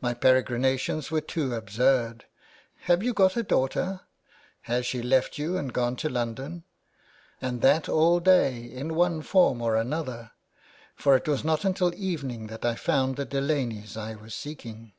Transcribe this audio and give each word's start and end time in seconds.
My 0.00 0.14
peregrinations 0.14 1.10
were 1.10 1.20
too 1.20 1.54
absurd.' 1.54 2.24
Have 2.86 3.02
you 3.02 3.12
got 3.12 3.36
a 3.36 3.42
daughter? 3.42 4.00
Has 4.62 4.86
she 4.86 5.02
409 5.02 5.02
THE 5.10 5.14
WAY 5.14 5.18
BACK. 5.18 5.24
left 5.26 5.38
you 5.38 5.56
and 5.58 5.72
gone 5.74 5.96
to 5.96 6.08
London?' 6.08 6.64
And 7.42 7.60
that 7.60 7.86
all 7.86 8.18
day 8.18 8.62
in 8.64 8.94
one 8.94 9.20
form 9.20 9.60
or 9.60 9.76
another, 9.76 10.30
for 10.94 11.16
it 11.16 11.28
was 11.28 11.44
not 11.44 11.66
until 11.66 11.92
evening 11.94 12.46
that 12.46 12.64
I 12.64 12.76
found 12.76 13.16
the 13.16 13.26
Delaneys 13.26 13.94
I 13.98 14.14
was 14.14 14.34
seeking. 14.34 14.92